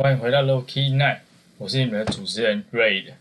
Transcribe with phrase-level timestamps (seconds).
[0.00, 1.18] 欢迎回到 Low Key Night，
[1.56, 3.14] 我是你们的主持人 Raid。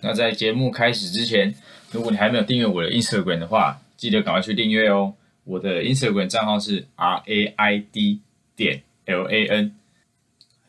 [0.00, 1.52] 那在节目开始之前，
[1.90, 5.14] 如果你还没有订阅我的 Instagram 的话，记得赶快去订阅哦。
[5.42, 8.20] 我的 Instagram 账号是 R A I D
[8.54, 9.74] 点 L A N，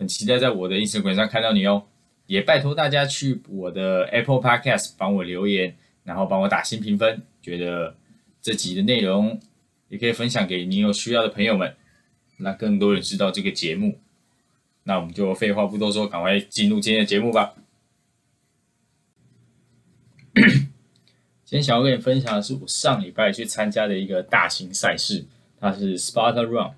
[0.08, 1.84] 期待在我的 Instagram 上看到你哦。
[2.28, 7.22] 也拜托大家去我的 Apple Podcast 帮我留言，然后帮我打新评分。
[7.42, 7.96] 觉得
[8.42, 9.40] 这集的内容
[9.90, 11.76] 也可以分享给你有需要的朋友们，
[12.38, 14.00] 让更多人知道这个节目。
[14.84, 17.54] 那我们就废话不多说，赶快进入今天的节目吧。
[20.34, 25.26] 今天想要跟你分享的是我上礼拜去参加的一个大型赛事，
[25.60, 26.72] 它是 Sparta Run。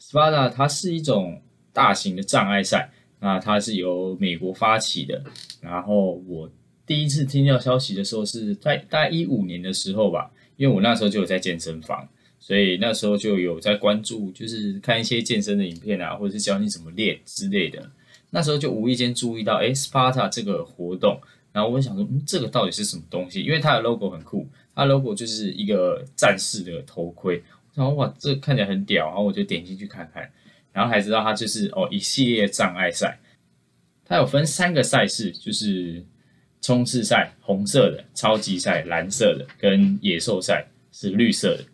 [0.00, 1.40] Sparta 它是一种
[1.78, 5.22] 大型的障碍赛，那它是由美国发起的。
[5.60, 6.50] 然后我
[6.84, 12.08] 第一次听到消息的时候是在大概一五年的时候吧，因为我那时候就有在健身房，
[12.40, 17.88] 所以那时候就有在关注，就是看一些健身的影片啊，或者是教你怎么练之类的。
[18.30, 21.20] 那时候就无意间注意到，哎，Sparta 这个活动。
[21.52, 23.40] 然后我想说，嗯，这个到底是什么东西？
[23.40, 27.40] 因为它的 logo 很酷，它 logo 就是一个战士的头盔。
[27.74, 30.28] 然后哇，这看起来很屌，然后我就点进去看看，
[30.78, 33.18] 然后才知道它就是哦一系列障碍赛。
[34.04, 36.04] 它有分三个赛事，就是
[36.62, 41.64] 冲刺赛红色的，超级赛蓝色的，跟野兽赛是绿色的。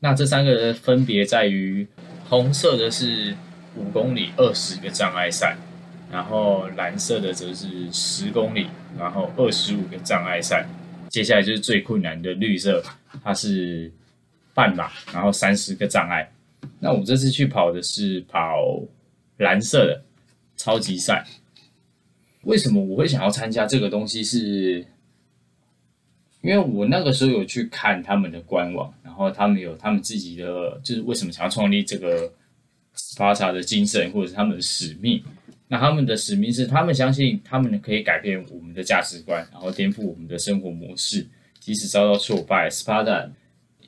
[0.00, 1.86] 那这三个分别在于，
[2.28, 3.34] 红色的是
[3.74, 5.56] 五公里二十个障碍赛。
[6.10, 8.66] 然后蓝色的则是十公里，
[8.98, 10.68] 然后二十五个障碍赛。
[11.08, 12.84] 接下来就是最困难的绿色，
[13.24, 13.90] 它是
[14.52, 16.30] 半马，然后三十个障碍。
[16.84, 18.82] 那我这次去跑的是跑
[19.36, 20.02] 蓝色的
[20.56, 21.24] 超级赛。
[22.42, 24.24] 为什么我会想要参加这个东西？
[24.24, 24.84] 是
[26.40, 32.32] 因为我那个时候有去看他们的官网，然后他们有他们自己的，就是为什么想要创立这个
[32.96, 35.22] Sparta 的精神，或者是他们的使命。
[35.68, 41.28] 那他们的使命是，他们相信他们可以改变我们的价值观，然后颠覆我们的生活模式。
[41.60, 43.30] 即使遭到挫败，Sparta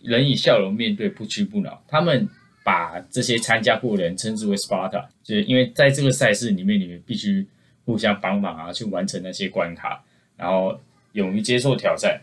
[0.01, 1.83] 仍以笑容面对，不屈不挠。
[1.89, 2.29] 他们
[2.65, 7.47] 把这些参加过的人称之为 Sparta，就是因为在这个赛事里面，你们必须
[7.85, 10.03] 互相帮忙啊，去完成那些关卡，
[10.37, 10.81] 然后
[11.13, 12.21] 勇于接受挑战，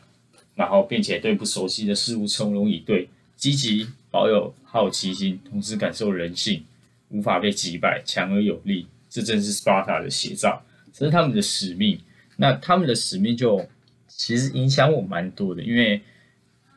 [0.56, 6.66] 然后并且对不熟悉的事物从容以对，积极保有好奇心，同时感受人性，
[7.10, 8.88] 无法被击败，强而有力。
[9.10, 12.00] 这正是 Sparta 的写照，这是他们的使命。
[12.38, 13.64] 那他们的使命就
[14.08, 16.02] 其实影响我蛮多的，因为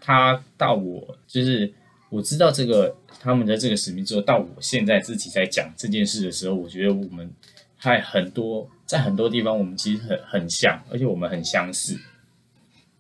[0.01, 1.73] 他到我就是
[2.11, 7.31] 我知道这个他们在这个使命之后，到我现在自己在讲这件事的时候，我觉得我们
[7.77, 11.99] 还很多在很多地方我们其实很很像，而且我们很相似。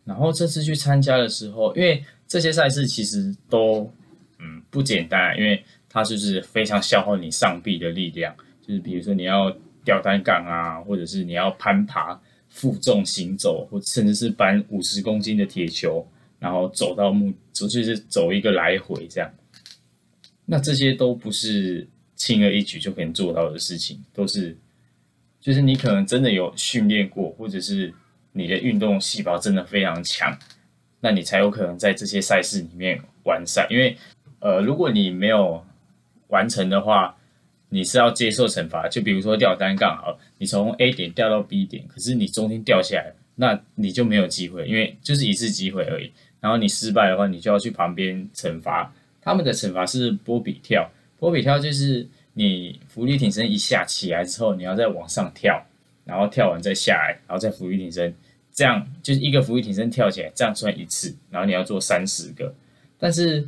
[0.04, 3.90] 然后这次去参加的时候，因为这些赛事其实都
[4.38, 8.34] 嗯不简单，因为它就是非常消耗你上臂的力量。
[8.66, 9.54] 就是比如说你要
[9.84, 16.06] 吊单杠啊，或者是你要攀爬、负重行走，或甚至是搬五十公斤的铁球，
[16.38, 19.30] 然后走到目，就是走一个来回这样。
[20.46, 24.56] 那这些都不是轻而易举就可以做到的事情，都是
[25.40, 27.92] 就是你可能真的有训练过，或者是
[28.32, 30.38] 你的运动细胞真的非常强，
[31.00, 33.66] 那你才有可能在这些赛事里面完赛。
[33.70, 33.96] 因为
[34.40, 35.64] 呃，如果你没有
[36.28, 37.16] 完成的话，
[37.70, 46.12] 你是要接受惩罚，就比如说吊单杠，好，你从 A 点掉到 B 点，可是你中间掉下来，那你就没有机会，因为就是一次机会而已。
[46.40, 48.92] 然后你失败的话，你就要去旁边惩罚。
[49.24, 55.66] 他们的惩罚是波比跳，波比跳就是你浮力挺身一下起来之后，你要再往上跳，
[56.04, 58.14] 然后跳完再下来，然后再浮力挺身，
[58.52, 62.54] 这样就是一个浮力挺身跳起来，这样算一次，然后你要做三十个，
[62.98, 63.46] 但是。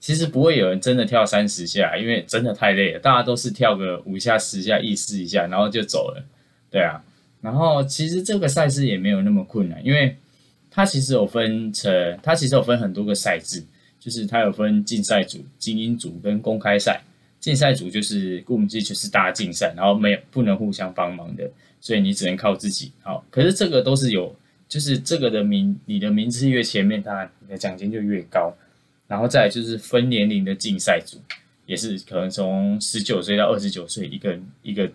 [0.00, 3.00] 其实不会有人真的跳三十下，因为真的太累了。
[3.00, 6.24] 大家都是跳个五下、十下，意思一下，然后就走了。
[6.70, 7.02] 对啊，
[7.40, 10.16] 然后其实这个赛事也没有那么困难，因为
[10.70, 13.64] 它其实有分成，它其实有分很多个赛制，
[14.08, 17.02] 就是它有分竞赛组、精英组跟公开赛。
[17.38, 22.90] 竞赛组就是顾名思义就是大竞赛，然后没有不能互相帮忙的，所以你只能靠自己。
[23.02, 24.34] 好，可是这个都是有，
[24.66, 28.56] 就是这个的名，你的名次越前面，当然你的奖金就越高。
[29.06, 31.18] 然后再就是分年龄的竞赛组，
[31.66, 34.90] 也是可能从十九岁到二十九岁一个一个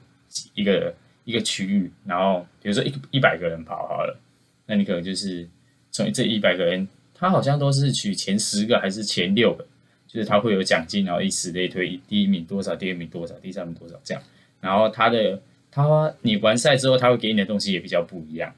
[0.55, 0.93] 一个
[1.25, 4.19] 一个区域，然后比如说一一百个人跑好了，
[4.65, 5.47] 那你可能就是
[5.91, 9.65] 从这一百个人，他好像都是取前十个还是前六个，
[10.07, 14.23] 就是他会有奖金，然后以此类推，第一名多少，第二名多少，第三名多少这样，
[14.59, 18.53] 然后他的他你完赛之后，他会给你的东西也比较不一样。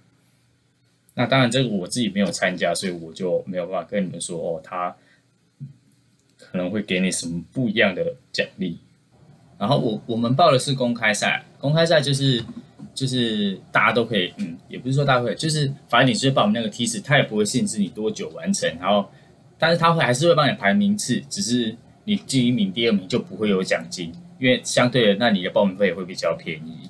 [1.18, 4.94] 那当然，这个我自己没有参加，所以我就没有办法跟你们说哦，他
[6.38, 8.80] 可能会给你什么不一样的奖励。
[9.57, 12.44] 然后我我们报的是公开赛，公开赛就是
[12.94, 18.69] 就是大家都可以，嗯，也不是说大会，就是反正你是报我们那个梯次，他也不会限制你多久完成。
[18.77, 19.10] 然后，
[19.57, 21.74] 但是他会还是会帮你排名次，只是
[22.04, 26.89] 你第一名、第二名就不会有奖金，因为相对的，那你的报名费也会比较便宜。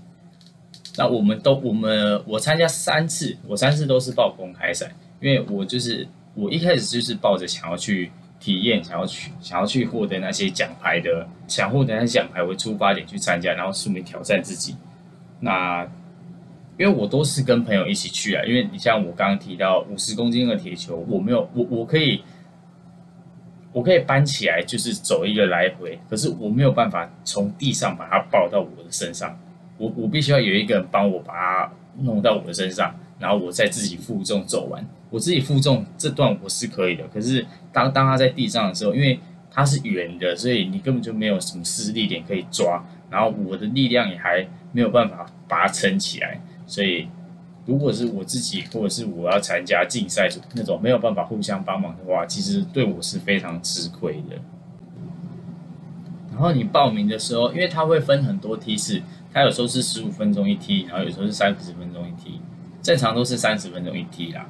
[0.98, 4.92] 那我们都我们我参加三次，我三次都是报公开赛，
[5.22, 14.76] 因为我就是我一开始就是抱着想要去体验，想要去想要去获得那些奖牌的，想获得那些奖牌为出发点去参加，然后顺便挑战自己。
[15.42, 15.86] 那
[16.78, 22.22] 因为我都是跟朋友一起去啊，因为你像我刚刚提到五十公斤的铁球，我没有我我可以
[23.72, 29.38] 我可以搬起来，就是走一个来回，可是我没有办法从地上把它抱到我的身上。
[29.78, 34.86] 我我必须要有一个人帮我把它弄到我的身上，然后我再自己负重走完。
[35.10, 39.20] 我自己负重这段我是可以的，可是当当他在地上的时候，因为
[39.50, 46.42] 它是圆的，所以你根本就没有什么施力点可以抓，然后我的力量也还没有办法把它撑起来。
[46.68, 47.08] 所以
[47.66, 54.36] 如果是我自己或者是我要参加竞赛组那种没有办法互相帮忙的话，其实对我是非常吃亏的。
[56.32, 59.02] 然后你报名的时候，因为它会分很多梯次。
[59.34, 62.40] 它有时候是十五分钟一梯，然后有时候是三十分钟一梯，
[62.82, 64.48] 正常都是三十分钟一梯啦。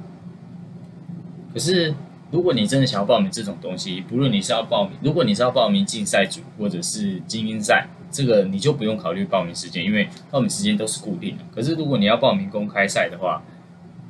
[1.52, 1.92] 可是
[2.30, 11.44] 如果你真的想要报名这种东西，不论你是要报名，如果你是要报名竞赛组或者是精英赛，这个你就不用考虑报名时间，因为报名时间都是固定的。
[11.54, 13.44] 可是如果你要报名公开赛的话，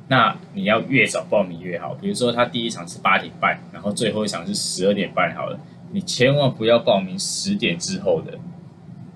[0.08, 1.94] 那你要越早报名越好。
[1.94, 5.58] 比如说他第一场是八点半，然后最后一场是十二点半，好了，
[5.90, 8.38] 你千万不要报名十点之后的，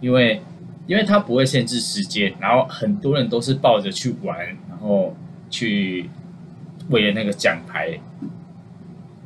[0.00, 0.42] 因为。
[0.86, 4.36] 因为它不会限制时间，然后很多人都是抱着去玩，
[4.68, 5.14] 然后
[5.48, 6.10] 去
[6.88, 7.96] 为了那个奖牌，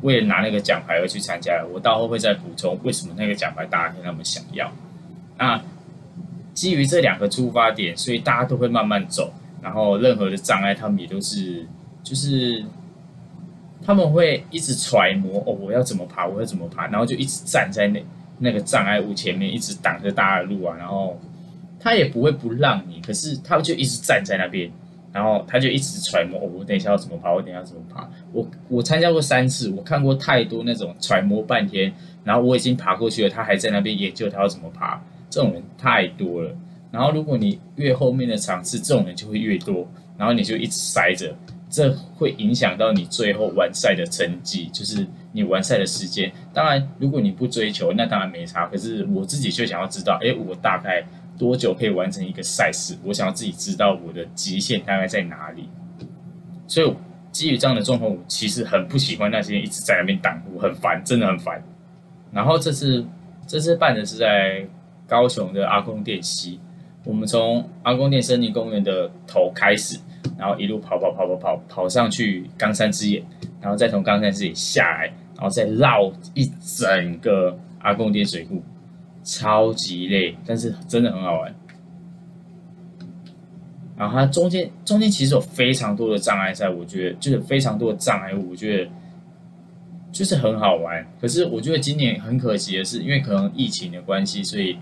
[0.02, 1.64] 为了拿那个奖牌而去参加。
[1.72, 4.70] 我到后会再补充为什么那个奖牌大家会那么想要。
[5.38, 5.62] 那
[6.52, 9.32] 基于这两个出发点，所以大家都会慢慢走，
[9.62, 11.66] 然后任何的障碍他们也都是
[12.02, 12.64] 就是
[13.84, 18.04] 他们会一直揣摩哦，我要怎么爬，我要怎么爬，然后就一直站在那
[18.38, 21.20] 那个障碍物前面，一直挡着大家的路啊，然后。
[21.80, 24.70] 他也不会不让你，可是他就一直站在那边，
[25.12, 28.08] 然后他就一直揣摩哦，我等一下要怎么爬，我等一下怎么爬。
[28.32, 31.92] 我我参加过三次，我看过太多那种揣摩半天，
[32.24, 34.98] 然后我已经爬过去了，他还在那边研究他要怎么爬，
[35.34, 36.56] 这种人太多了。
[36.92, 41.34] 然后如果你越后面的场次，这种人就会越多，然后你就一直塞着，
[41.68, 46.30] 这会影响到你最后完赛的成绩，就是你完赛的时间。
[46.52, 48.66] 当然，如果你不追求，那当然没差。
[48.66, 51.04] 可是我自己就想要知道，哎，我大概。
[51.36, 52.96] 多久可以完成一个赛事？
[53.02, 55.68] 我想要自己知道我的极限大概在哪里。
[56.68, 56.94] 所以
[57.32, 61.60] 基于这样的状况，我其实很不喜欢那些一直在那边挡路，很烦，真的很烦。
[62.30, 63.04] 然后这次
[63.48, 64.64] 这次办的是在
[65.06, 66.60] 高雄的阿公店西，
[67.04, 69.98] 我们从阿公店森林公园的头开始，
[70.38, 73.22] 然后一路跑跑跑跑跑跑上去冈山之眼，
[73.60, 76.44] 然后再从冈山之眼下来，然后再绕一
[76.78, 78.62] 整个阿公店水库。
[79.26, 81.54] 超级累，但是真的很好玩。
[83.96, 88.90] 然后它中间中间其实有非常多的障碍赛，我觉得就是非常多的障碍物，我觉得
[90.12, 91.02] 就是很好玩。
[91.18, 94.76] 可是我觉得今年很可惜的是，因为可能疫情的关系，所以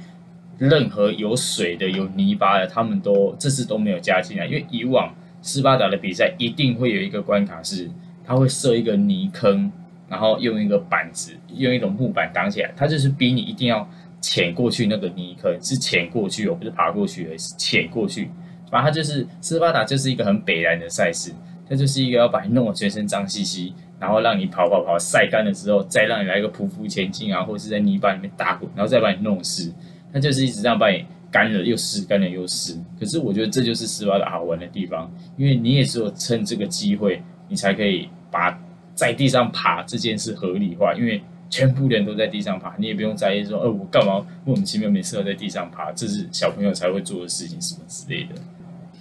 [0.68, 4.46] 任何有水的、有泥巴的，他们都这次都没有加进来。
[4.46, 7.90] 因为以往斯巴达的比赛一定会有一个关卡是，
[8.24, 9.70] 他会设一个泥坑，
[10.08, 13.88] 然后用一个板子，用一种木板挡起来，他就是逼你一定要。
[14.24, 18.30] 潜过去那个泥坑是潜过去哦，不是爬过去，而是潜过去。
[18.70, 21.32] 反正就是斯巴达，就是一个很北然的赛事。
[21.68, 29.72] 它就是一个要把你弄得全身脏兮兮，然后让你跑跑跑，晒干了之后，再让你来一个匍匐前进啊，或者是在泥巴里面打滚，然后再把你弄湿。
[30.12, 32.76] 它就是一直这样把你干了又湿，干了又湿。
[32.98, 38.60] 可是我觉得这就是斯巴达好玩的地方，因为你也只有趁这个机会，你才可以把
[38.94, 41.22] 在地上爬这件事合理化，因为。
[41.52, 45.92] 全部人都在地上爬，你也不用在意说，呃，我干嘛莫名其妙没事要在地上爬？
[45.92, 48.30] 这是小朋友才会做的事情，什么之类的。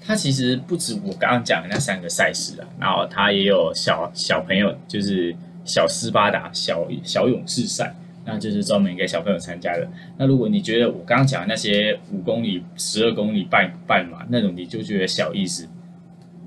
[0.02, 9.88] 它其实不止我刚刚讲的那三个赛事啊，然后它也有小小朋友，就是小斯巴达、小小勇士赛，那就是专门给小朋友参加的。
[10.18, 15.68] 那如果你觉得我刚刚讲的那些五公里、十二公里半半马那种，你就觉得小意思，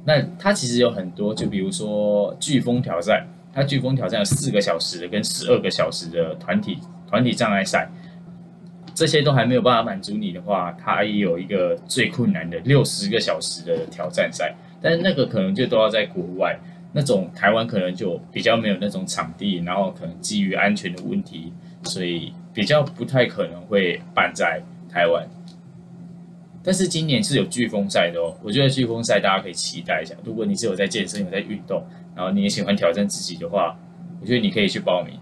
[0.04, 3.26] 那它其实有很多，就比如说飓风挑战。
[3.56, 6.76] 它飓风挑战有四个小时的跟十二个小时的团体
[7.08, 7.88] 团体障碍赛，
[8.92, 14.52] 这些都还没有办法满足你的话，它也有一个最困难的六十个小时的挑战赛，
[14.82, 16.58] 但是那个可能就都要在国外，
[16.96, 25.28] 那种台湾可能就比较没有那种场地，然后可能基于安全的问题，所以比较不太可能会办在台湾。
[26.62, 30.14] 但是今年是有飓风赛的哦，我觉得飓风赛大家可以期待一下。
[30.24, 31.84] 如果你是有在健身、有在运动，
[32.14, 33.76] 然后你也喜欢挑战自己的话，
[34.20, 35.18] 我觉得你可以去报名。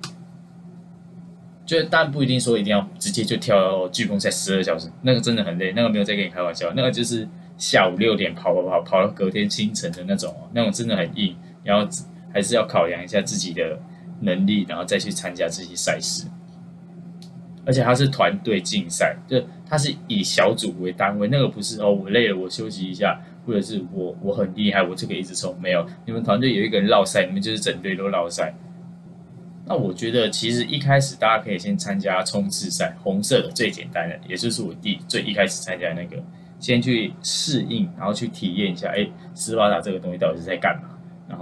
[1.65, 7.27] 就但不一定说一定要直接就跳到飓风赛十二小时，那个真的很累，那个没有在跟你开玩笑，那个就是
[7.57, 11.89] 下午六点跑跑跑跑到隔天清晨的那种，那种真的很硬，然后
[12.33, 13.79] 还是要考量一下自己的
[14.21, 16.27] 能力，然后再去参加这些赛事。
[17.65, 25.57] 而且它是团队竞赛，就它是以小组为单位，那个不是哦，我累了我休息一下，或者是我我很厉害，我就可以一直冲。
[25.61, 28.53] 没有，你们团队有一个人绕赛，你们就是整队都绕赛。
[29.65, 36.17] 那我觉得其实一开始大家可以先参加冲刺赛，红色的最简单的，也就是我第最一开始参加那个，
[36.59, 40.89] 先去适应，然后去体验一下，哎，斯巴达这个东西到底是在干嘛？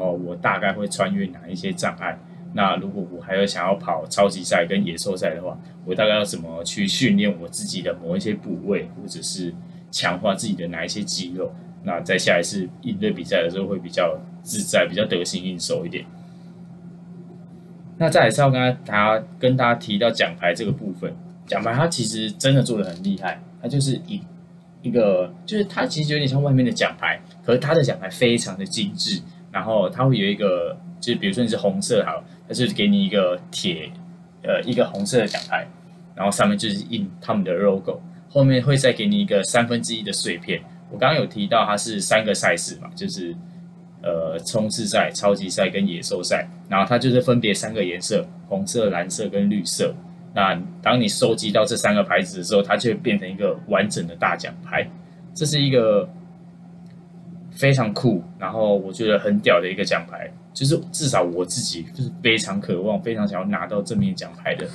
[0.01, 2.19] 哦我大概会穿越哪一些障碍？
[2.55, 9.55] 那如果我还有想要跑超级赛跟野兽赛的话，我大概要怎么去训练我自己的某一些部位，或者是
[9.91, 11.53] 强化自己的哪一些肌肉？
[11.85, 16.05] 那在下一次应对比赛的时候会比较自在，比较得心应手一点。
[17.99, 21.15] 那再来是要跟大家跟大家提到奖牌这个部分，
[21.47, 24.21] 奖牌它其实真的做的很厉害，它就是一
[24.83, 29.21] 一个就是它其实有点像外面的奖牌，可是它的奖牌非常的精致，
[29.53, 30.77] 然后它会有一个。
[31.01, 33.91] 就是比如说你是红色好，它是给你一个铁，
[34.43, 35.67] 呃，一个红色的奖牌，
[36.15, 40.61] 然后上面就是印他们的 logo，后面会再给你一个三分之一的碎片。
[40.91, 43.35] 我刚刚有提到它是三个赛事嘛，就是
[44.03, 49.95] 呃冲刺赛、超级赛跟野兽赛，然后它就是分别三个颜色，红色、蓝色跟绿色。
[50.35, 54.87] 那当你收集到这三个牌子的时候，它就会变成一个完整的大奖牌。
[55.35, 56.07] 这是一个
[57.61, 60.33] 非常酷，然后我觉得很屌的一个奖牌。
[60.53, 64.67] 就是至少我自己就是非常渴望、非常想要拿到这面奖牌的。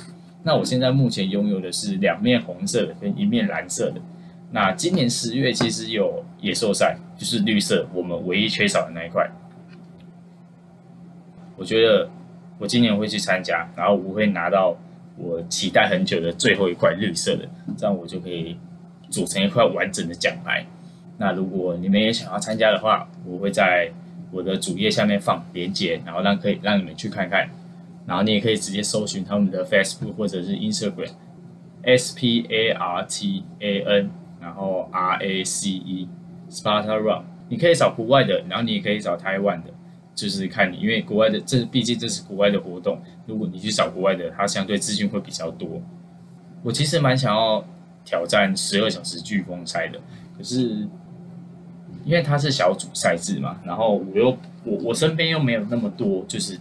[0.42, 4.00] 那我现在目前拥有的是两面红色的跟一面蓝色的。
[4.52, 9.28] 那今年十月其实有野兽赛，就是绿色，我们唯一缺少的那一块。
[11.56, 12.08] 我觉得
[12.58, 14.74] 我今年会去参加，然后我会拿到
[15.18, 18.56] 我期待很久的最后一块绿色的，这样我就可以
[19.10, 20.64] 组成一块完整的奖牌。
[21.18, 23.92] 那如果你们也想要参加的话，我会在。
[24.32, 27.48] 我的主页下面放链接，然后让可以让你们去看看，
[28.06, 39.70] 然后你也可以直接搜寻他们的 Facebook 或者是 Instagram，S P A R T A N，然后 R A C E，Sparta Run，你可以找国外的，然后你也可以找台湾的，
[40.12, 45.80] 就是看你，因为国外的这毕竟这是国外的活动，如果你去找国外的，它相对资讯会比较多。
[46.64, 47.64] 我其实蛮想要
[48.04, 50.00] 挑战十二小时飓风赛的，
[50.36, 50.86] 可是。
[52.06, 54.28] 因为它是小组赛制嘛，然后我又
[54.62, 56.56] 我我身边又没有那么多就是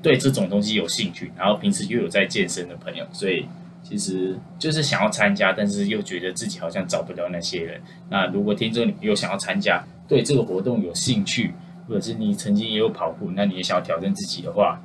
[0.00, 3.44] 对这种东西有兴趣，然后平时又有在健身的朋友，所以
[3.82, 7.80] 其实就是想要参加，但是又觉得自己好像找不到那些人。
[8.08, 11.52] 那如果听众你有想要参加，对这个活动有兴趣，
[11.88, 14.80] 或者是你曾经也有跑步，那你也想要挑战自己的话，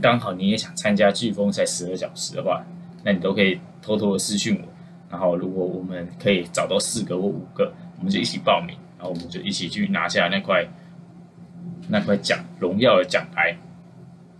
[0.00, 2.64] 刚好你也想参加飓风赛十二小时的话，
[3.04, 4.68] 那你都可以偷偷的私讯我，
[5.08, 8.76] 然后如果我们可以找到四个或五个，我们就一起报名。
[8.98, 10.66] 然后我们就一起去拿下那块
[11.88, 13.56] 那块奖荣耀的奖牌，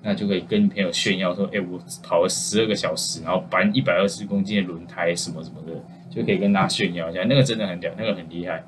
[0.02, 5.72] 那就可以跟朋友炫耀说：“哎，我跑了十二个小时，然后搬一百二十公斤的轮胎什么什么的，
[6.10, 7.22] 就可以跟大家炫耀一下。
[7.24, 8.62] 那个真的很屌，那个很厉害。”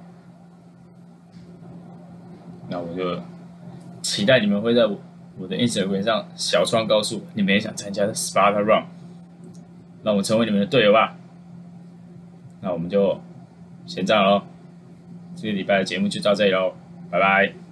[2.70, 3.18] 那我就
[4.02, 4.82] 期待你们会在
[5.38, 8.84] 我的 Instagram 上小窗告诉，你们也想参加 Sparta Run，
[10.02, 11.16] 让我成为你们的队友吧。
[12.60, 13.18] 那我们就
[13.86, 14.42] 先这样喽。
[15.40, 16.74] 这个礼拜的节目就到这里喽，
[17.10, 17.67] 拜拜。